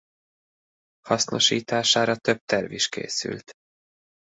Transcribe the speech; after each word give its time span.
Hasznosítására 1.01 2.15
több 2.17 2.39
terv 2.45 2.71
is 2.71 2.89
készült. 2.89 3.51